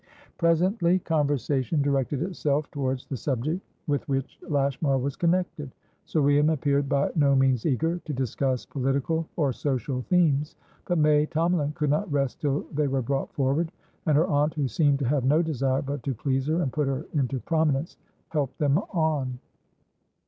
[0.39, 5.71] Presently conversation directed itself towards the subject with which Lashmar was connected.
[6.05, 10.55] Sir William appeared by no means eager to discuss political or social themes,
[10.87, 13.71] but May Tomalin could not rest till they were brought forward,
[14.07, 16.87] and her aunt, who seemed to have no desire but to please her and put
[16.87, 17.97] her into prominence,
[18.29, 19.37] helped them on.